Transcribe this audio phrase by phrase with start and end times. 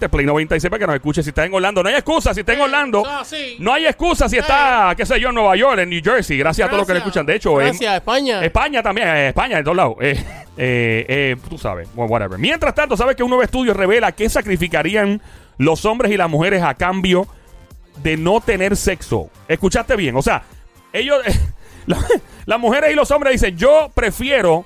[0.00, 1.82] de Play 96 para que nos escuche si está en Orlando.
[1.82, 3.02] No hay excusa si está en Orlando.
[3.58, 6.38] No hay excusa si está, qué sé yo, en Nueva York, en New Jersey.
[6.38, 7.06] Gracias, a todos los que Gracias.
[7.08, 7.26] escuchan.
[7.26, 8.44] De hecho, en Gracias, España.
[8.44, 9.94] España también, eh, España, en todos lados.
[10.00, 10.12] Eh,
[10.56, 12.38] eh, eh, tú sabes, whatever.
[12.38, 15.20] Mientras tanto, ¿sabes que un nuevo estudio revela que sacrificarían
[15.58, 17.26] los hombres y las mujeres a cambio
[18.02, 19.30] de no tener sexo?
[19.48, 20.42] Escuchaste bien, o sea,
[20.92, 21.18] ellos,
[21.86, 21.98] la-
[22.46, 24.64] las mujeres y los hombres dicen, yo prefiero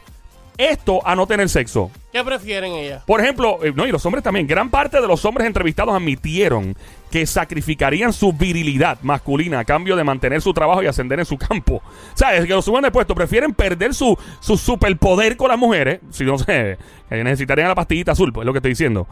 [0.57, 1.91] esto a no tener sexo.
[2.15, 3.03] ¿Qué prefieren ellas?
[3.05, 6.77] Por ejemplo, eh, no, y los hombres también, gran parte de los hombres entrevistados admitieron
[7.11, 11.37] que sacrificarían su virilidad masculina a cambio de mantener su trabajo y ascender en su
[11.37, 11.83] campo.
[11.83, 15.59] O sea, es que lo suban de puesto, prefieren perder su, su superpoder con las
[15.59, 19.09] mujeres, si no sé, que necesitarían la pastillita azul, pues es lo que estoy diciendo.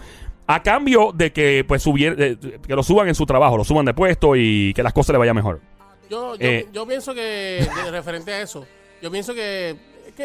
[0.47, 3.85] A cambio de que pues subier- eh, que lo suban en su trabajo, lo suban
[3.85, 5.61] de puesto y que las cosas le vayan mejor.
[6.09, 6.69] Yo, yo, Eh.
[6.73, 8.65] yo pienso que, referente a eso,
[9.03, 9.77] yo pienso que,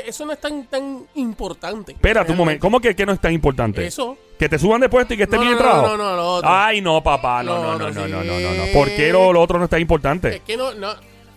[0.04, 1.94] que eso no es tan, tan importante.
[1.94, 3.86] Espérate un momento, ¿cómo que, que no es tan importante?
[3.86, 4.18] Eso.
[4.38, 6.28] Que te suban de puesto y que esté No, bien no, no, no, no, lo
[6.36, 6.50] otro.
[6.50, 8.12] Ay, no, papá, no, Lo no, no, otro, no, sí.
[8.12, 8.74] no, no, no.
[8.74, 10.36] ¿Por qué lo, lo otro no es tan importante?
[10.36, 10.92] Es que no, no,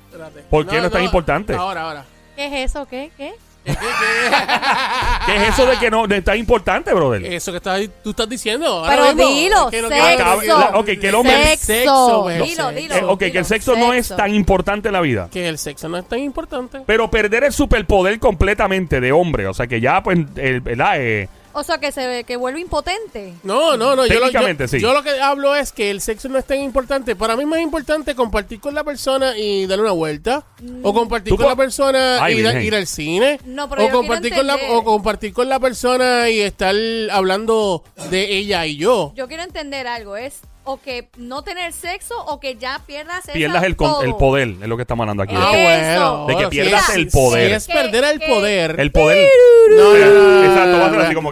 [0.07, 0.41] espérate.
[0.51, 1.55] ¿Por qué no es tan importante?
[1.55, 2.05] Ahora, ahora.
[2.37, 2.87] ¿Qué es eso?
[2.87, 3.11] ¿Qué?
[3.17, 3.35] ¿Qué?
[5.27, 7.25] ¿Qué, es eso de que no de tan importante, brother?
[7.25, 8.85] Eso que estás, tú estás diciendo.
[8.89, 10.71] Pero mismo, dilo, que sexo.
[10.75, 12.29] ok, que el hombre- Sexo.
[12.29, 12.73] Dilo, sexo.
[12.73, 12.95] dilo.
[12.95, 15.29] Eh, ok, que el sexo, no es tan importante en la vida.
[15.31, 16.81] Que el sexo no es tan importante.
[16.87, 20.95] Pero perder el superpoder completamente de hombre, o sea que ya, pues, el, ¿verdad?
[20.99, 23.35] Eh, O sea, que se ve, que vuelve impotente.
[23.43, 24.07] No, no, no.
[24.07, 24.79] Yo lo, yo, Técnicamente, sí.
[24.81, 27.17] yo lo que hablo es que el sexo no es tan importante.
[27.17, 30.45] Para mí es más importante compartir con la persona y darle una vuelta.
[30.83, 33.39] O compartir Tú con co- la persona Ay, ir al cine.
[33.45, 36.75] No, pero o, compartir con la, o compartir con la persona y estar
[37.11, 39.13] hablando de ella y yo.
[39.17, 40.17] Yo quiero entender algo.
[40.17, 44.15] Es o que no tener sexo o que ya pierdas esa pierdas el, con- el
[44.15, 45.35] poder, es lo que estamos hablando aquí.
[45.37, 46.27] Ah, de que- bueno.
[46.27, 47.49] De que pierdas el poder.
[47.49, 48.79] Si es ¿Qué- perder el poder.
[48.79, 49.29] el poder.
[49.71, 50.10] No, no,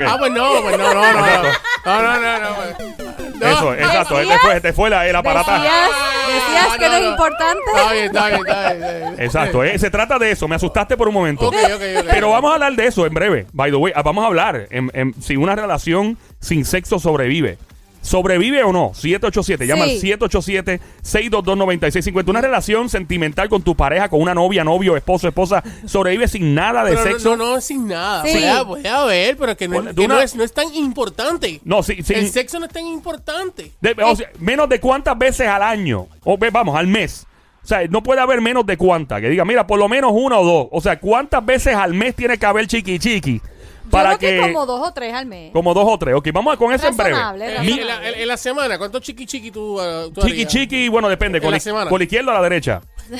[0.08, 1.18] Ah, pues no, pues no, no, no.
[1.26, 1.48] Exacto.
[1.84, 2.54] No, no, no, no.
[2.56, 3.36] pues.
[3.38, 3.46] No.
[3.48, 4.16] Eso, exacto.
[4.16, 4.40] ¿Decías?
[4.40, 5.62] Te fue, te fue la, el aparataje.
[5.62, 5.88] Decías,
[6.28, 7.62] decías que no, no, es importante.
[7.74, 9.22] Está bien, está bien, está bien, está bien.
[9.22, 10.48] Exacto, eh, se trata de eso.
[10.48, 11.46] Me asustaste por un momento.
[11.48, 12.06] Ok, ok, ok.
[12.10, 13.46] Pero vamos a hablar de eso en breve.
[13.52, 17.58] By the way, Ah, vamos a hablar en- en- si una relación sin sexo sobrevive.
[18.08, 18.92] ¿Sobrevive o no?
[18.94, 19.66] 787.
[19.66, 20.00] Llama al Sí.
[20.00, 22.30] 787-622-9650.
[22.30, 26.84] Una relación sentimental con tu pareja, con una novia, novio, esposo, esposa, sobrevive sin nada
[26.84, 27.36] de Pero no- sexo.
[27.36, 28.24] No, no, sin nada.
[28.24, 28.32] Sí.
[28.32, 30.52] Puede, puede haber, pero que, no, Bueno, es- de que una- no, es, no es
[30.52, 31.60] tan importante.
[31.64, 33.72] No, sí, sin- El sexo no es tan importante.
[33.80, 36.06] de- o sea, menos de cuántas veces al año.
[36.24, 37.26] O ve- vamos, al mes.
[37.62, 39.20] O sea, no puede haber menos de cuántas.
[39.20, 40.68] Que diga, mira, por lo menos una o dos.
[40.70, 43.42] O sea, ¿cuántas veces al mes tiene que haber chiqui chiqui?
[43.90, 44.46] Para Yo creo que.
[44.48, 45.52] que como dos o tres al mes.
[45.52, 46.14] como dos o tres.
[46.14, 47.10] Ok, vamos a- con eso en breve.
[47.12, 50.32] Razonable, Eh, en, la, en- en la semana, ¿cuántos chiqui chiqui tú, uh, tú Chiqui
[50.32, 50.48] harías?
[50.52, 51.38] chiqui, bueno, depende.
[51.38, 51.88] En Con, la semana.
[51.90, 52.80] con la izquierda o la derecha.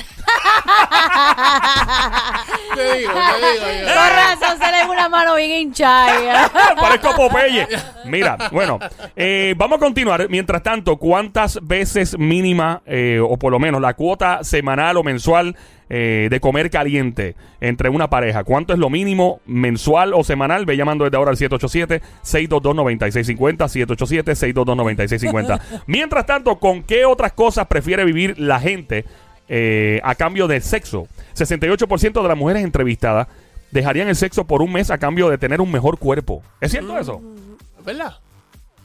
[2.75, 3.65] Te digo, te digo.
[3.79, 3.85] yo.
[3.87, 4.58] Con razón
[4.99, 6.51] una mano bien hinchada.
[6.79, 7.67] Parezco Popeye.
[8.05, 8.79] Mira, bueno,
[9.15, 10.27] eh, vamos a continuar.
[10.29, 15.55] Mientras tanto, ¿cuántas veces mínima, eh, o por lo menos la cuota semanal o mensual
[15.89, 18.43] eh, de comer caliente entre una pareja?
[18.43, 20.65] ¿Cuánto es lo mínimo mensual o semanal?
[20.65, 23.87] Ve llamando desde ahora al 787-622-9650.
[23.87, 25.83] 787-622-9650.
[25.87, 29.05] Mientras tanto, ¿con qué otras cosas prefiere vivir la gente
[29.47, 31.07] eh, a cambio del sexo?
[31.35, 33.27] 68% de las mujeres entrevistadas
[33.71, 36.43] dejarían el sexo por un mes a cambio de tener un mejor cuerpo.
[36.61, 37.21] ¿Es cierto eso?
[37.83, 38.17] ¿Verdad?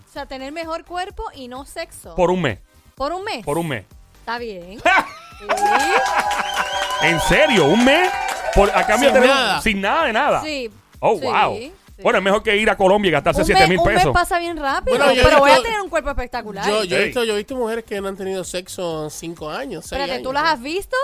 [0.08, 2.14] O sea, tener mejor cuerpo y no sexo.
[2.14, 2.58] Por un mes.
[2.94, 3.44] ¿Por un mes?
[3.44, 3.84] Por un mes.
[4.20, 4.80] Está bien.
[7.02, 7.66] ¿En serio?
[7.66, 8.10] ¿Un mes?
[8.54, 9.60] Por, a cambio Sin de tener- nada.
[9.60, 10.42] sin nada de nada.
[10.42, 10.70] Sí.
[11.00, 11.56] Oh, Sí, wow.
[11.58, 11.72] sí.
[12.02, 13.96] Bueno, es mejor que ir a Colombia y gastarse un 7 mes, mil un mes
[13.98, 14.12] pesos.
[14.12, 16.66] pasa bien rápido, Bueno, yo he pero voy a visto- tener un cuerpo espectacular.
[16.66, 17.04] Yo, yo, he Ey.
[17.06, 19.84] visto, yo he visto mujeres que no han tenido sexo en cinco años.
[19.86, 20.42] seis Espérate, ¿tú años.
[20.42, 20.96] las has visto?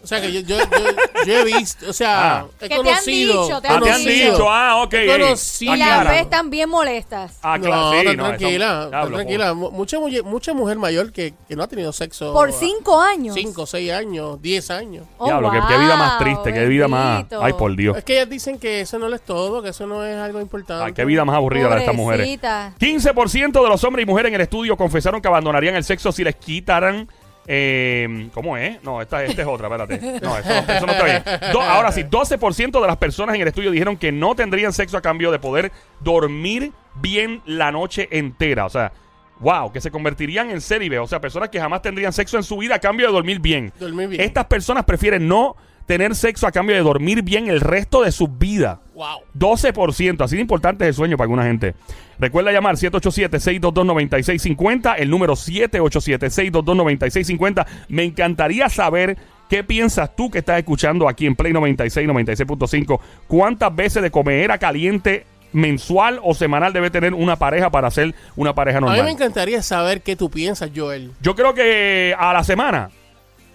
[0.00, 2.46] O sea, que yo, yo, yo, yo he visto, o sea, Ah.
[2.60, 3.42] he ¿Qué te han conocido.
[3.44, 3.60] dicho?
[3.60, 4.30] Te Ah, han te han conocido.
[4.32, 4.94] dicho, ah, ok.
[4.94, 5.74] He ey, conocido.
[5.76, 6.04] Y aclara.
[6.04, 7.38] las ves están bien molestas.
[7.42, 9.54] Ah, no, claro, sí, tan no, tranquila, eso- tan diablo, tranquila.
[9.54, 12.32] Mu- Mucha, mujer- mucha mujer mayor que, que no ha tenido sexo.
[12.32, 13.34] Por cinco años.
[13.34, 15.04] Cinco, seis años, diez años.
[15.18, 17.14] Oh, Diablo, qué, qué vida más wow, triste, qué vida más.
[17.16, 17.42] bendito.
[17.42, 17.96] Ay, por Dios.
[17.96, 20.84] Es que ellas dicen que eso no es todo, que eso no es algo importante.
[20.84, 22.24] Ay, qué vida más aburrida la de estas mujeres.
[22.24, 22.72] Pobrecita.
[22.78, 26.22] 15% de los hombres y mujeres en el estudio confesaron que abandonarían el sexo si
[26.24, 27.08] les quitaran.
[27.50, 28.82] Eh, ¿Cómo es?
[28.82, 30.20] No, esta, esta es otra, espérate.
[30.22, 31.22] No, eso, eso no está bien.
[31.52, 34.96] Do- ahora sí, 12% de las personas en el estudio dijeron que no tendrían sexo
[34.98, 38.66] a cambio de poder dormir bien la noche entera.
[38.66, 38.92] O sea,
[39.40, 40.98] wow, que se convertirían en célibe.
[40.98, 43.72] O sea, personas que jamás tendrían sexo en su vida a cambio de dormir bien.
[43.80, 44.20] Dormir bien.
[44.20, 45.56] Estas personas prefieren no
[45.86, 48.78] tener sexo a cambio de dormir bien el resto de sus vidas.
[48.98, 49.22] Wow.
[49.38, 50.24] 12%.
[50.24, 51.76] Así de importante es el sueño para alguna gente.
[52.18, 54.96] Recuerda llamar 787-622-9650.
[54.98, 57.64] El número 787-622-9650.
[57.88, 59.16] Me encantaría saber
[59.48, 62.98] qué piensas tú que estás escuchando aquí en Play 96, 96.5.
[63.28, 68.16] ¿Cuántas veces de comer a caliente mensual o semanal debe tener una pareja para ser
[68.34, 69.12] una pareja A mí me normal?
[69.14, 71.12] encantaría saber qué tú piensas, Joel.
[71.22, 72.90] Yo creo que a la semana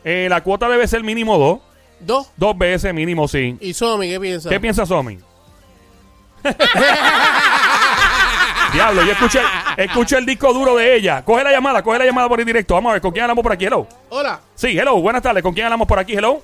[0.05, 1.59] eh, la cuota debe ser mínimo dos.
[1.99, 2.31] Dos.
[2.37, 3.57] Dos veces mínimo, sí.
[3.61, 4.49] ¿Y Somi qué piensas?
[4.49, 5.17] ¿Qué piensa Somi?
[8.73, 9.39] Diablo, yo escuché,
[9.77, 11.23] escuché el disco duro de ella.
[11.23, 12.73] Coge la llamada, coge la llamada por el directo.
[12.73, 13.65] Vamos a ver, ¿con quién hablamos por aquí?
[13.65, 13.87] Hello.
[14.09, 14.39] Hola.
[14.55, 15.43] Sí, hello, buenas tardes.
[15.43, 16.13] ¿Con quién hablamos por aquí?
[16.13, 16.41] Hello.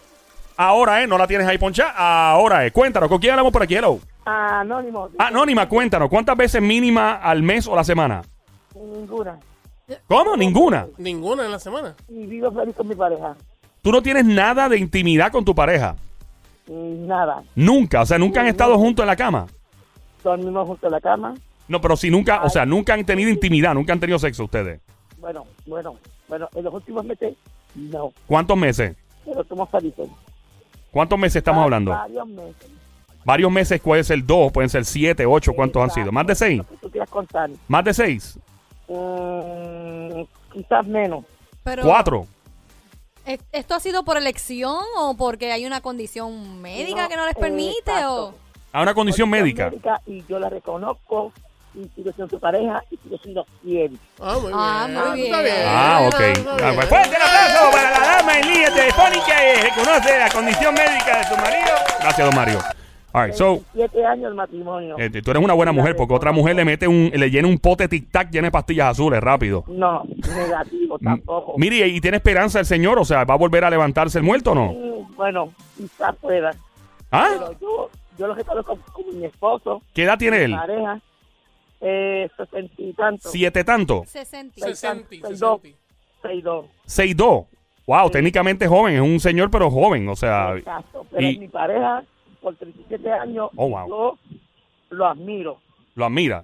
[0.57, 1.07] Ahora, ¿eh?
[1.07, 1.93] No la tienes ahí poncha.
[1.95, 2.71] Ahora, ¿eh?
[2.71, 3.75] Cuéntanos, ¿con quién hablamos por aquí?
[3.75, 3.99] Hello.
[4.25, 5.09] Anónimo.
[5.17, 6.09] Anónima, cuéntanos.
[6.09, 8.21] ¿Cuántas veces mínima al mes o la semana?
[8.75, 9.39] Ninguna.
[10.07, 10.37] ¿Cómo?
[10.37, 10.87] Ninguna.
[10.97, 11.95] Ninguna en la semana.
[12.07, 13.35] Y vivo feliz con mi pareja.
[13.81, 15.95] Tú no tienes nada de intimidad con tu pareja.
[16.67, 17.41] Nada.
[17.55, 18.01] Nunca.
[18.01, 19.47] O sea, nunca han estado juntos en la cama.
[20.37, 21.33] Dormimos junto a la cama.
[21.67, 24.79] No, pero si nunca, o sea, nunca han tenido intimidad, nunca han tenido sexo ustedes.
[25.17, 25.95] Bueno, bueno,
[26.27, 27.35] bueno, en los últimos meses,
[27.75, 28.11] no.
[28.27, 28.95] ¿Cuántos meses?
[29.25, 30.07] Pero somos felices.
[30.91, 31.91] ¿Cuántos meses estamos hablando?
[31.91, 32.67] Varios meses.
[33.25, 36.11] Varios meses pueden ser dos, pueden ser siete, ocho, ¿cuántos han sido?
[36.11, 36.57] ¿Más de seis?
[36.59, 37.49] Lo que tú quieras contar.
[37.67, 38.39] ¿Más de seis?
[38.87, 40.21] Mm,
[40.53, 41.25] quizás menos.
[41.63, 42.25] Pero, ¿Cuatro?
[43.25, 47.25] ¿es- ¿Esto ha sido por elección o porque hay una condición médica No, que no
[47.25, 47.91] les eh, permite?
[48.07, 48.33] o
[48.71, 49.71] ¿A una condición médica?
[50.05, 51.31] Y yo la reconozco.
[51.75, 53.97] Y sigo siendo su pareja y sigo siendo fiel.
[54.19, 55.09] Ah, muy Ah, bien.
[55.11, 55.55] muy Está bien.
[55.67, 56.15] Ah, ok.
[56.15, 56.21] Ah,
[56.57, 56.75] bien.
[56.75, 61.17] pues, fuerte el aplauso para la dama en línea telefónica que reconoce la condición médica
[61.19, 61.75] de su marido.
[62.01, 62.59] Gracias, don Mario.
[63.11, 64.95] All right, so, Siete años de matrimonio.
[64.99, 67.57] eh, tú eres una buena mujer porque otra mujer le mete un, le llena un
[67.59, 69.63] pote tic-tac lleno de pastillas azules rápido.
[69.67, 70.03] No,
[70.35, 71.53] negativo tampoco.
[71.57, 72.99] Mire, ¿y tiene esperanza el señor?
[72.99, 74.73] O sea, ¿va a volver a levantarse el muerto o no?
[74.73, 76.51] Mm, Bueno, quizás pueda.
[77.11, 77.27] ¿Ah?
[77.31, 77.89] Pero yo,
[78.19, 80.51] yo lo reconozco como mi esposo, ¿Qué edad tiene él?
[80.55, 80.99] pareja,
[81.81, 83.29] eh, sesenta y tanto.
[83.29, 84.03] ¿Siete tanto?
[84.05, 84.53] 60.
[84.53, 85.29] Sesenta, Seis, sesenta.
[85.39, 85.61] dos.
[86.21, 86.65] Seis, dos.
[86.85, 87.45] ¿Seis dos?
[87.87, 90.55] Wow, técnicamente joven, es un señor pero joven, o sea...
[90.55, 91.05] Exacto.
[91.09, 92.03] Pero y- mi pareja
[92.41, 93.49] por 37 años.
[93.55, 93.87] Oh, wow.
[93.89, 94.17] Yo
[94.91, 95.57] lo admiro.
[95.95, 96.43] lo admira.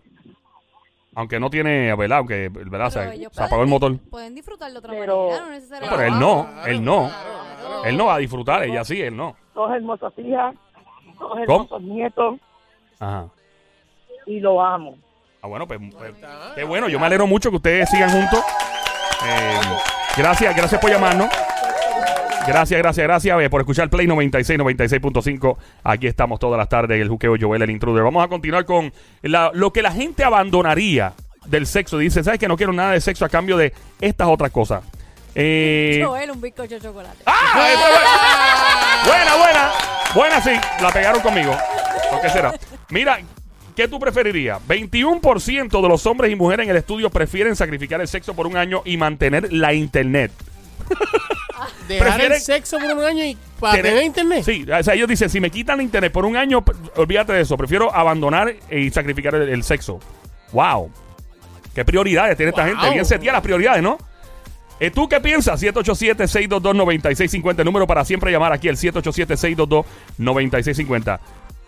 [1.18, 2.18] Aunque no tiene, ¿verdad?
[2.20, 2.90] Aunque, ¿verdad?
[2.90, 3.98] Se, se apagó el motor.
[4.10, 5.96] Pueden disfrutar de otra Pero- manera, no No, necesariamente.
[6.04, 7.08] pero él no, él no.
[7.08, 7.86] claro.
[7.86, 9.36] Él no va a disfrutar, ella sí, él no.
[9.54, 10.56] Dos hermosas hijas,
[11.20, 11.42] dos ¿Cómo?
[11.42, 12.36] hermosos nietos
[13.00, 13.26] Ajá.
[14.26, 14.98] y lo amo.
[15.42, 16.12] Ah, bueno, pues, pues,
[16.56, 16.90] qué bueno.
[16.90, 18.40] Yo me alegro mucho que ustedes sigan juntos.
[19.28, 19.60] Eh,
[20.18, 21.30] gracias, gracias por llamarnos.
[22.48, 25.58] Gracias, gracias, gracias eh, por escuchar Play 96, 96.5.
[25.84, 28.04] Aquí estamos todas las tardes, el juqueo Joel, el intruder.
[28.04, 28.92] Vamos a continuar con
[29.24, 31.14] la- lo que la gente abandonaría
[31.46, 31.98] del sexo.
[31.98, 34.84] Dice, ¿sabes que no quiero nada de sexo a cambio de estas otras cosas?
[35.34, 37.24] Eh, Joel, un bizcocho de chocolate.
[37.26, 37.54] ¡Ah!
[39.06, 39.36] Buena.
[39.38, 39.72] buena,
[40.16, 40.42] buena.
[40.42, 40.52] Sí.
[40.82, 41.56] La pegaron conmigo.
[42.10, 42.54] ¿Por qué será?
[42.90, 43.20] Mira,
[43.76, 44.60] ¿qué tú preferirías?
[44.68, 48.58] 21% de los hombres y mujeres en el estudio prefieren sacrificar el sexo por un
[48.58, 50.32] año y mantener la internet.
[51.88, 54.44] Dejar Prefieren- el sexo por un año y para Tener- internet.
[54.44, 56.64] Sí, o sea, ellos dicen, si me quitan la internet por un año,
[56.96, 57.58] olvídate de eso.
[57.58, 60.00] Prefiero abandonar y sacrificar el, el sexo.
[60.52, 60.92] ¡Wow!
[61.74, 62.90] ¿Qué prioridades tiene esta gente?
[62.92, 63.98] Bien seteadas las prioridades, ¿no?
[64.80, 65.62] Eh, ¿Tú qué piensas?
[65.64, 67.60] 787-622-9650.
[67.60, 71.20] El número para siempre llamar aquí, el 787-622-9650.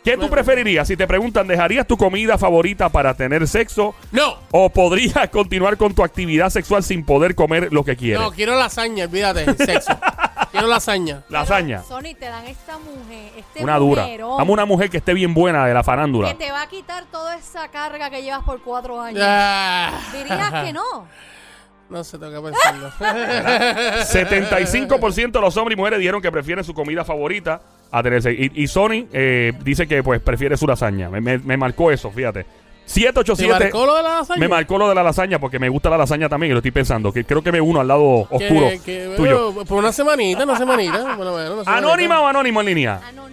[0.04, 0.88] ¿Qué tú preferirías?
[0.88, 3.94] Si te preguntan, ¿dejarías tu comida favorita para tener sexo?
[4.14, 4.38] No.
[4.52, 8.22] ¿O podrías continuar con tu actividad sexual sin poder comer lo que quieres?
[8.22, 9.92] No, quiero lasaña, olvídate, sexo.
[10.52, 11.24] quiero lasaña.
[11.28, 11.84] Lasaña.
[11.84, 14.04] Sony, te dan esta mujer, este Una dura.
[14.04, 16.30] mujerón Dame una mujer que esté bien buena de la farándula.
[16.30, 19.22] que te va a quitar toda esa carga que llevas por cuatro años.
[19.26, 19.92] Ah.
[20.14, 21.06] Dirías que no.
[21.90, 22.92] No tengo que pensarlo.
[24.04, 28.42] 75% de los hombres y mujeres dijeron que prefieren su comida favorita a tener sexo.
[28.42, 31.10] Y, y Sony eh, dice que pues prefiere su lasaña.
[31.10, 32.44] Me, me- me marcó eso, fíjate.
[32.44, 34.40] ¿Te 787 marcó lo de la lasaña?
[34.40, 36.72] me marcó lo de la lasaña porque me gusta la lasaña también y lo estoy
[36.72, 37.12] pensando.
[37.12, 39.52] Que creo que me uno al lado oscuro Que, que, tuyo.
[39.52, 41.16] bueno, por una semanita, una semanita.
[41.16, 41.74] Bueno, bueno, una semanita.
[41.78, 43.02] ¿Anónima o anónimo en línea?
[43.06, 43.27] Anónima.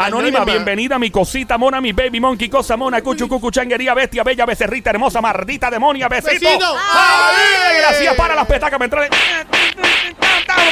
[0.00, 0.44] Anónima, Anónima.
[0.46, 4.88] bienvenida mi cosita mona, mi baby monkey, cosa mona, cuchu, cucu, changuería, bestia, bella, becerrita,
[4.88, 6.46] hermosa, maldita, demonia, besito.
[6.46, 6.74] Besito.
[6.74, 8.16] ¡Ay, desgracia!
[8.16, 9.08] Para las petacas, me entra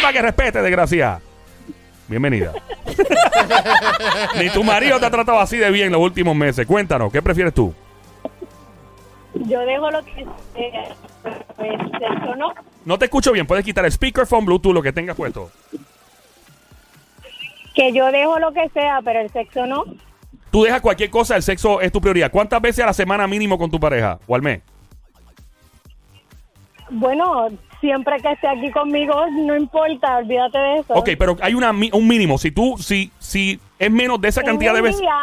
[0.01, 1.21] para que respete, desgracia.
[2.07, 2.55] Bienvenida.
[4.39, 6.67] Ni tu marido te ha tratado así de bien los últimos meses.
[6.67, 7.75] Cuéntanos, ¿qué prefieres tú?
[9.35, 10.97] Yo dejo lo que sea,
[11.55, 12.55] pues sexo no.
[12.87, 15.51] No te escucho bien, puedes quitar el speakerphone, Bluetooth, lo que tengas puesto.
[17.79, 19.85] Que yo dejo lo que sea, pero el sexo no.
[20.51, 22.29] Tú dejas cualquier cosa, el sexo es tu prioridad.
[22.33, 24.63] ¿Cuántas veces a la semana mínimo con tu pareja o al mes?
[26.91, 27.49] Bueno,
[27.81, 30.95] siempre que esté aquí conmigo, no importa, olvídate de eso.
[30.95, 32.37] Ok, pero hay una, un mínimo.
[32.39, 35.01] Si tú, si, si es menos de esa En cantidad de un veces.
[35.01, 35.19] día,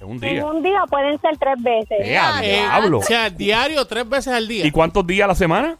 [0.00, 0.46] En un en día.
[0.46, 1.98] un día pueden ser tres veces.
[2.00, 2.98] ¡Eh, Eh, diablo!
[2.98, 4.66] O sea, diario, tres veces al día.
[4.66, 5.76] ¿Y cuántos días a la semana?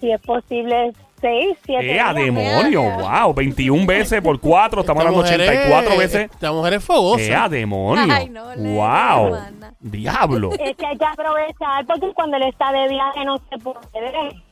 [0.00, 1.94] Si es posible, seis, siete.
[1.94, 2.26] ¡Eh, a días.
[2.26, 2.82] demonio!
[2.82, 3.32] ¡Wow!
[3.32, 6.30] 21 veces por 4, estamos Esta hablando mujer es- 84 veces.
[6.30, 7.22] Esta mujer es fogosa.
[7.22, 8.14] ¡Eh, a demonio!
[8.14, 9.26] Ay, no, le- ¡Wow!
[9.36, 9.74] hermana.
[9.80, 10.50] ¡Diablo!
[10.52, 13.78] Es que hay que aprovechar porque cuando él está de viaje no se puede.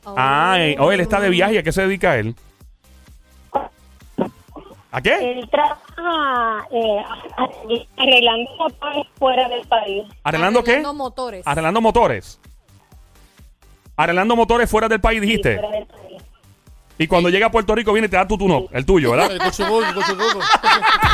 [0.05, 0.15] Oh.
[0.17, 1.53] Ay, hoy él está de viaje.
[1.53, 2.35] ¿y ¿A qué se dedica él?
[4.93, 5.31] ¿A qué?
[5.39, 7.01] Él trabaja eh,
[7.97, 10.03] arreglando motores fuera del país.
[10.23, 10.71] ¿Arreglando qué?
[10.71, 11.47] Arreglando motores.
[11.47, 12.39] Arreglando motores.
[13.95, 15.59] Arreglando motores fuera del país, dijiste.
[15.59, 16.00] Fuera del país.
[17.01, 19.31] Y cuando llega a Puerto Rico viene y te da tu turno, el tuyo, ¿verdad?